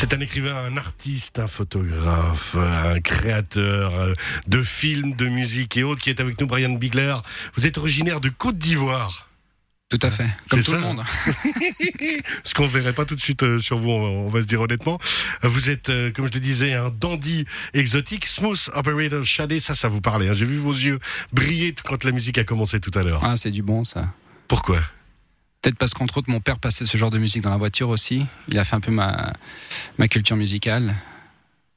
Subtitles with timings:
[0.00, 3.92] C'est un écrivain, un artiste, un photographe, un créateur
[4.46, 7.16] de films, de musique et autres qui est avec nous, Brian Bigler.
[7.54, 9.28] Vous êtes originaire de Côte d'Ivoire.
[9.90, 10.78] Tout à fait, comme tout ça.
[10.78, 11.02] le monde.
[12.44, 14.98] Ce qu'on verrait pas tout de suite euh, sur vous, on va, se dire honnêtement.
[15.42, 17.44] Vous êtes, euh, comme je le disais, un dandy
[17.74, 19.60] exotique, smooth operator shadé.
[19.60, 20.28] Ça, ça vous parlait.
[20.30, 20.32] hein.
[20.32, 20.98] J'ai vu vos yeux
[21.34, 23.20] briller quand la musique a commencé tout à l'heure.
[23.22, 24.08] Ah, c'est du bon ça.
[24.48, 24.80] Pourquoi?
[25.62, 28.24] Peut-être parce qu'entre autres, mon père passait ce genre de musique dans la voiture aussi.
[28.48, 29.32] Il a fait un peu ma,
[29.98, 30.94] ma culture musicale.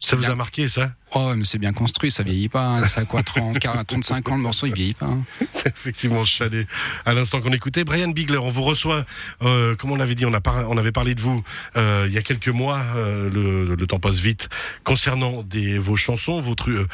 [0.00, 0.92] Ça vous a marqué, ça?
[1.14, 2.64] Oh, mais c'est bien construit, ça vieillit pas.
[2.64, 2.88] hein.
[2.88, 5.06] Ça a quoi, 30, 40, 35 ans le morceau, il vieillit pas.
[5.06, 5.24] hein.
[5.52, 6.66] C'est effectivement Chadé.
[7.04, 9.04] À l'instant qu'on écoutait, Brian Bigler, on vous reçoit,
[9.42, 11.42] euh, comme on l'avait dit, on, a par- on avait parlé de vous
[11.76, 14.48] euh, il y a quelques mois, euh, le, le temps passe vite,
[14.84, 16.86] concernant des, vos chansons, votre euh,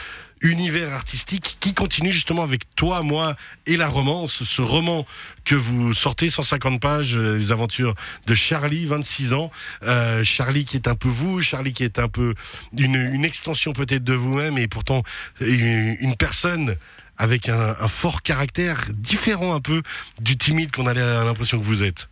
[0.45, 3.35] univers artistique qui continue justement avec toi, moi
[3.67, 5.07] et la romance, ce roman
[5.45, 7.95] que vous sortez, 150 pages, euh, les aventures
[8.27, 9.51] de Charlie, 26 ans.
[9.83, 12.35] Euh, Charlie qui est un peu vous, Charlie qui est un peu
[12.77, 15.03] une, une extension peut-être de vous-même et pourtant
[15.41, 16.77] une, une personne
[17.17, 19.83] avec un, un fort caractère différent un peu
[20.21, 22.09] du timide qu'on a l'impression que vous êtes.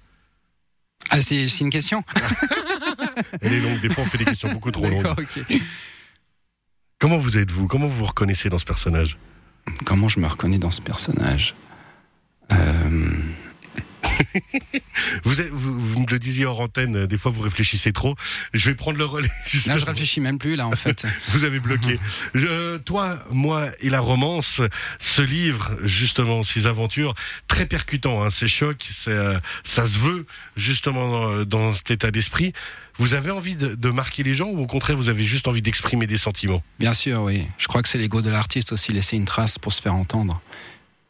[1.11, 2.05] Ah, c'est une question
[3.43, 5.05] Elle est longue, des fois on fait des questions beaucoup trop longues.
[7.03, 7.67] Comment vous êtes-vous?
[7.67, 9.19] Comment vous vous reconnaissez dans ce personnage?
[9.85, 11.57] Comment je me reconnais dans ce personnage?
[12.53, 13.11] Euh,
[15.25, 18.15] vous, vous, vous me le disiez hors antenne, euh, des fois vous réfléchissez trop.
[18.53, 19.29] Je vais prendre le relais.
[19.33, 19.77] Là, justement.
[19.79, 21.07] je réfléchis même plus, là, en fait.
[21.29, 21.99] Vous avez bloqué.
[22.35, 24.61] Je- toi, moi et la romance,
[24.99, 27.15] ce livre, justement, ces aventures,
[27.49, 32.53] très percutant, hein, ces chocs, euh, ça se veut justement dans, dans cet état d'esprit.
[32.99, 35.63] Vous avez envie de, de marquer les gens ou au contraire vous avez juste envie
[35.63, 36.63] d'exprimer des sentiments?
[36.79, 37.47] Bien sûr, oui.
[37.59, 40.41] Je crois que c'est l'ego de l'artiste aussi, laisser une trace pour se faire entendre.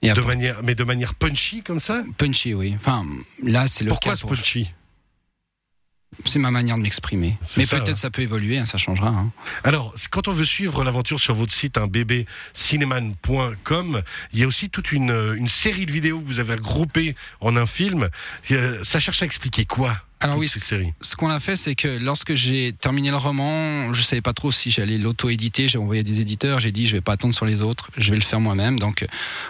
[0.03, 2.75] Et de après, manière, mais de manière punchy comme ça punchy, oui.
[2.77, 3.07] Enfin,
[3.43, 4.17] là, c'est le Pourquoi cas.
[4.17, 4.71] ce pour- punchy?
[6.27, 7.39] C'est ma manière de m'exprimer.
[7.57, 7.95] Mais peut-être hein.
[7.95, 9.09] ça peut évoluer, hein, ça changera.
[9.09, 9.33] hein.
[9.65, 14.03] Alors, quand on veut suivre l'aventure sur votre site, un bébécinéman.com,
[14.35, 17.17] il y a aussi toute une, euh, une série de vidéos que vous avez regroupées
[17.41, 18.11] en un film.
[18.51, 19.97] Euh, ça cherche à expliquer quoi?
[20.23, 20.93] Alors oui, cette série.
[21.01, 24.53] Ce qu'on a fait, c'est que lorsque j'ai terminé le roman, je savais pas trop
[24.53, 25.67] si j'allais l'auto-éditer.
[25.67, 26.61] J'ai envoyé à des éditeurs.
[26.61, 27.91] J'ai dit, je vais pas attendre sur les autres.
[27.97, 28.79] Je vais le faire moi-même.
[28.79, 29.05] Donc,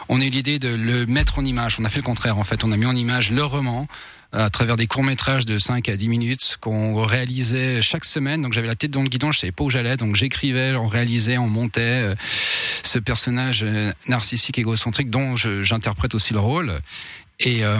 [0.08, 1.76] on a eu l'idée de le mettre en image.
[1.78, 2.38] On a fait le contraire.
[2.38, 3.86] En fait, on a mis en image le roman
[4.32, 8.40] à travers des courts-métrages de 5 à 10 minutes qu'on réalisait chaque semaine.
[8.40, 9.30] Donc, j'avais la tête dans le guidon.
[9.30, 9.98] Je savais pas où j'allais.
[9.98, 12.14] Donc, j'écrivais, on réalisait, on montait euh,
[12.82, 16.72] ce personnage euh, narcissique, égocentrique dont j'interprète aussi le rôle.
[17.44, 17.78] Et euh,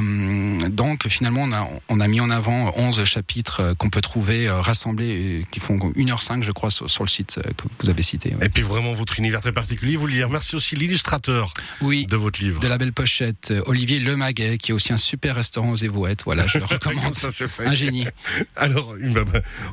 [0.71, 4.49] donc finalement on a, on a mis en avant 11 chapitres euh, qu'on peut trouver
[4.49, 8.35] euh, rassemblés qui font 1h05 je crois sur, sur le site que vous avez cité.
[8.35, 8.47] ouais.
[8.47, 10.29] Et puis vraiment votre univers très particulier, vous le dire.
[10.31, 12.07] Merci aussi l'illustrateur Oui.
[12.07, 12.61] de votre livre.
[12.61, 16.25] De la belle pochette, Olivier Lemaguet, qui est aussi un super restaurant aux Évouettes.
[16.25, 17.15] Voilà, je le recommande.
[17.15, 17.67] Ça c'est fait.
[17.67, 18.07] Un génie.
[18.57, 18.97] Alors,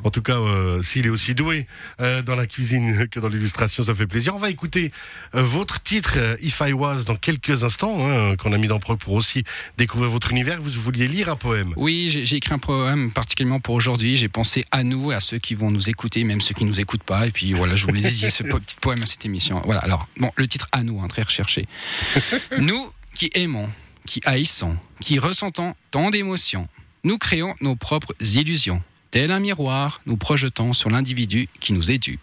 [0.04, 1.66] en tout cas, euh, s'il est aussi doué
[2.00, 4.34] euh, dans la cuisine que dans l'illustration, ça fait plaisir.
[4.36, 4.92] On va écouter
[5.34, 8.98] euh, votre titre, If I Was, dans quelques instants, hein, qu'on a mis dans proc
[9.00, 9.42] pour aussi
[9.80, 10.60] découvrir votre univers.
[10.60, 11.72] Vous vouliez lire un poème.
[11.76, 14.16] Oui, j'ai écrit un poème particulièrement pour aujourd'hui.
[14.16, 17.02] J'ai pensé à nous, à ceux qui vont nous écouter, même ceux qui nous écoutent
[17.02, 17.26] pas.
[17.26, 19.60] Et puis voilà, je voulais dédier ce petit poème à cette émission.
[19.64, 19.80] Voilà.
[19.80, 21.66] Alors, bon, le titre à nous, hein, très recherché.
[22.58, 23.68] nous qui aimons,
[24.06, 26.68] qui haïssons, qui ressentons tant d'émotions,
[27.02, 28.82] nous créons nos propres illusions.
[29.10, 32.18] Tel un miroir, nous projetons sur l'individu qui nous est dû.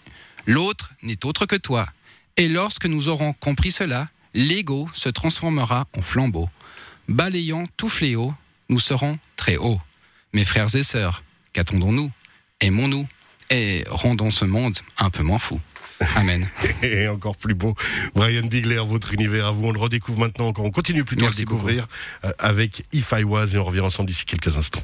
[0.46, 1.88] L'autre n'est autre que toi.
[2.38, 6.50] Et lorsque nous aurons compris cela, l'ego se transformera en flambeau.
[7.08, 8.34] Balayant tout fléau,
[8.70, 9.80] nous serons très hauts.
[10.34, 11.24] Mes frères et sœurs,
[11.54, 12.12] qu'attendons-nous?
[12.60, 13.08] Aimons-nous?
[13.50, 15.60] Et rendons ce monde un peu moins fou.
[16.16, 16.46] Amen.
[16.84, 17.76] Et encore plus beau.
[18.14, 19.68] Brian Bigler, votre univers à vous.
[19.68, 20.66] On le redécouvre maintenant encore.
[20.66, 21.88] On continue plutôt à le découvrir
[22.26, 24.84] euh, avec If I Was et on revient ensemble d'ici quelques instants.